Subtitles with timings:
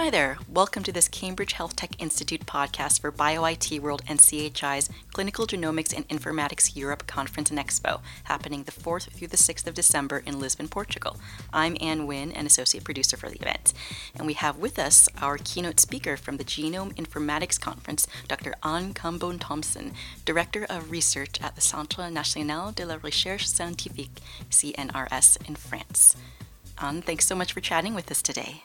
[0.00, 0.38] Hi there.
[0.48, 5.94] Welcome to this Cambridge Health Tech Institute podcast for BioIT World and CHI's Clinical Genomics
[5.94, 10.40] and Informatics Europe Conference and Expo, happening the 4th through the 6th of December in
[10.40, 11.18] Lisbon, Portugal.
[11.52, 13.74] I'm An Nguyen, an associate producer for the event.
[14.14, 18.54] And we have with us our keynote speaker from the Genome Informatics Conference, Dr.
[18.62, 19.92] Anne Cambon-Thomsen,
[20.24, 26.16] Director of Research at the Centre National de la Recherche Scientifique, CNRS, in France.
[26.78, 28.62] Anne, thanks so much for chatting with us today.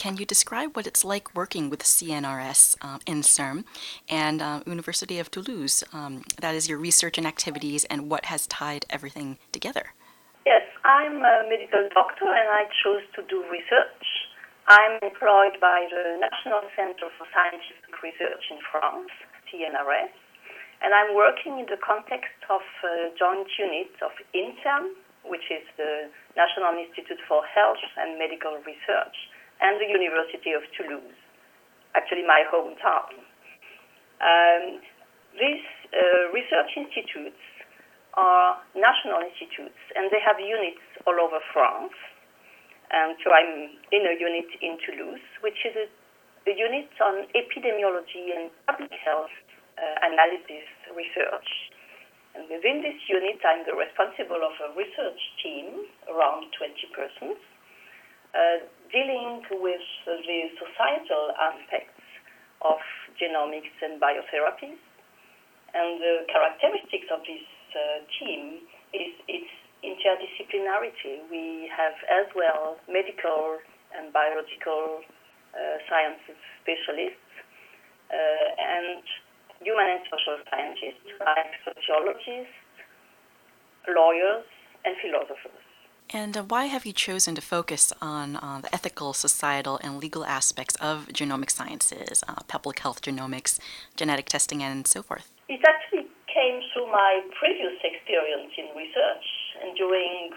[0.00, 3.68] Can you describe what it's like working with CNRS um, INSERM
[4.08, 5.84] and uh, University of Toulouse?
[5.92, 9.92] Um, that is your research and activities and what has tied everything together.
[10.48, 14.06] Yes, I'm a medical doctor and I chose to do research.
[14.72, 19.12] I'm employed by the National Center for Scientific Research in France,
[19.52, 20.16] CNRS,
[20.80, 24.96] and I'm working in the context of a joint unit of INSERM,
[25.28, 26.08] which is the
[26.40, 29.28] National Institute for Health and Medical Research,
[29.60, 31.20] and the University of Toulouse,
[31.94, 33.12] actually my hometown.
[34.20, 34.80] Um,
[35.36, 37.40] these uh, research institutes
[38.14, 41.94] are national institutes and they have units all over France.
[42.90, 45.86] And so I'm in a unit in Toulouse, which is a,
[46.50, 49.30] a unit on epidemiology and public health
[49.78, 51.50] uh, analysis research.
[52.34, 57.38] And within this unit, I'm the responsible of a research team, around 20 persons,
[58.34, 62.00] uh, dealing with the societal aspects
[62.62, 62.78] of
[63.20, 64.78] genomics and biotherapies.
[65.70, 69.50] And the characteristics of this uh, team is its
[69.86, 71.30] interdisciplinarity.
[71.30, 73.58] We have as well medical
[73.96, 75.02] and biological
[75.54, 77.30] uh, sciences specialists
[78.10, 79.02] uh, and
[79.62, 82.54] human and social scientists like sociologists,
[83.86, 84.46] lawyers,
[84.84, 85.64] and philosophers.
[86.12, 90.24] And uh, why have you chosen to focus on uh, the ethical, societal, and legal
[90.24, 93.60] aspects of genomic sciences, uh, public health genomics,
[93.94, 95.30] genetic testing, and so forth?
[95.48, 99.26] It actually came through my previous experience in research.
[99.62, 100.34] And during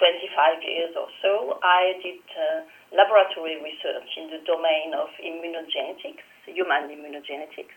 [0.00, 2.64] 25 years or so, I did uh,
[2.96, 7.76] laboratory research in the domain of immunogenetics, human immunogenetics.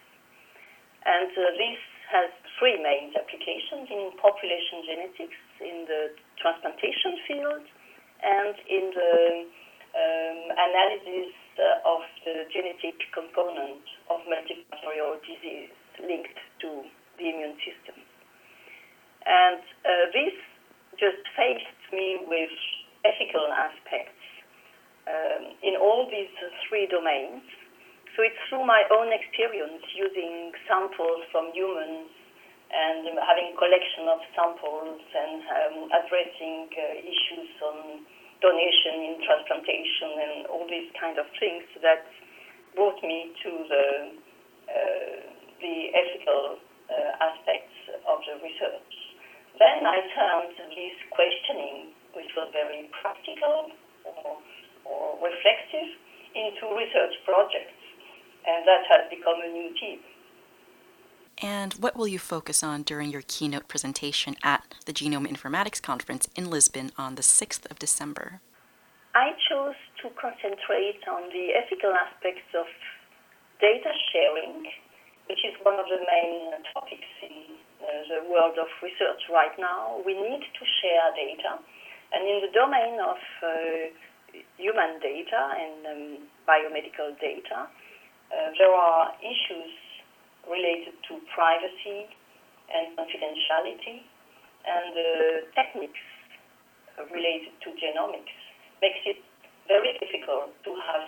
[1.04, 1.80] And uh, this
[2.14, 2.30] has
[2.62, 7.66] three main applications in population genetics, in the transplantation field,
[8.22, 9.18] and in the
[9.98, 13.82] um, analysis uh, of the genetic component
[14.14, 15.74] of multifactorial disease
[16.06, 16.86] linked to
[17.18, 17.98] the immune system.
[19.26, 20.38] And uh, this
[21.02, 22.54] just faced me with
[23.06, 24.22] ethical aspects
[25.10, 26.32] um, in all these
[26.70, 27.42] three domains
[28.14, 32.14] so it's through my own experience using samples from humans
[32.70, 38.06] and having collection of samples and um, addressing uh, issues on
[38.38, 42.06] donation in transplantation and all these kind of things that
[42.78, 43.86] brought me to the
[44.70, 45.18] uh,
[45.58, 48.94] the ethical uh, aspects of the research.
[49.58, 53.74] Then I turned this questioning, which was very practical
[54.06, 54.38] or,
[54.86, 55.90] or reflective,
[56.36, 57.83] into research projects
[58.46, 60.00] and that has become a new team.
[61.42, 66.30] And what will you focus on during your keynote presentation at the Genome Informatics Conference
[66.36, 68.40] in Lisbon on the 6th of December?
[69.16, 72.66] I chose to concentrate on the ethical aspects of
[73.62, 74.66] data sharing,
[75.30, 80.02] which is one of the main topics in uh, the world of research right now.
[80.06, 81.62] We need to share data,
[82.14, 83.92] and in the domain of uh,
[84.58, 86.04] human data and um,
[86.48, 87.70] biomedical data,
[88.34, 89.70] Uh, there are issues
[90.50, 92.10] related to privacy
[92.74, 94.02] and confidentiality,
[94.66, 95.12] and the
[95.54, 96.02] techniques
[96.98, 98.34] uh, related to genomics
[98.82, 99.22] makes it
[99.70, 101.06] very difficult to have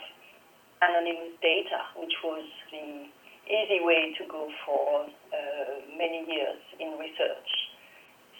[0.85, 3.09] anonymous data, which was the
[3.49, 7.49] easy way to go for uh, many years in research.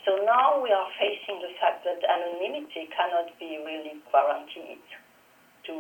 [0.06, 4.86] So now we are facing the fact that anonymity cannot be really guaranteed
[5.66, 5.74] to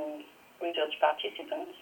[0.57, 1.77] research participants.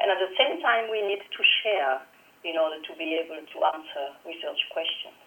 [0.00, 2.02] And at the same time, we need to share
[2.46, 5.18] in order to be able to answer research questions.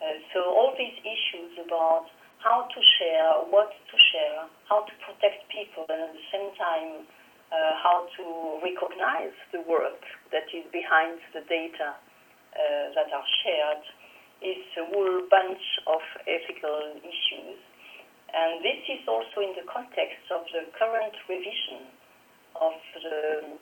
[0.00, 2.08] Uh, so all these issues about
[2.40, 7.04] how to share, what to share, how to protect people, and at the same time,
[7.52, 8.24] uh, how to
[8.64, 10.00] recognize the work
[10.32, 13.84] that is behind the data uh, that are shared
[14.40, 17.60] is a whole bunch of ethical issues.
[18.32, 21.90] And this is also in the context of the current revision
[22.56, 22.72] of
[23.02, 23.58] the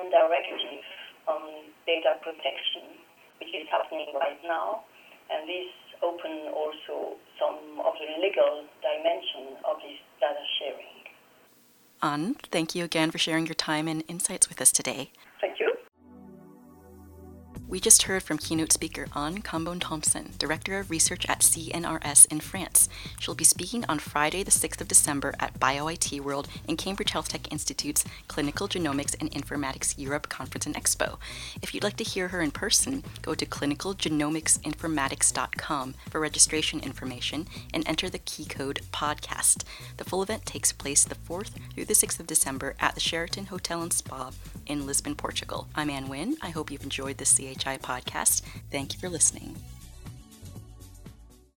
[0.00, 0.84] European Directive
[1.28, 1.42] on
[1.86, 2.96] Data Protection,
[3.38, 4.84] which is happening right now,
[5.30, 5.68] and this
[6.02, 10.86] open also some of the legal dimension of this data sharing.
[12.02, 15.10] Anne, thank you again for sharing your time and insights with us today.
[17.70, 22.88] We just heard from keynote speaker Anne Cambon-Thomsen, Director of Research at CNRS in France.
[23.20, 27.28] She'll be speaking on Friday, the 6th of December at BioIT World and Cambridge Health
[27.28, 31.18] Tech Institute's Clinical Genomics and Informatics Europe Conference and Expo.
[31.62, 37.88] If you'd like to hear her in person, go to clinicalgenomicsinformatics.com for registration information and
[37.88, 39.62] enter the key code podcast.
[39.96, 43.46] The full event takes place the 4th through the 6th of December at the Sheraton
[43.46, 44.32] Hotel and Spa
[44.66, 45.68] in Lisbon, Portugal.
[45.76, 46.34] I'm An Nguyen.
[46.42, 48.42] I hope you've enjoyed this CHI podcast.
[48.70, 49.56] Thank you for listening.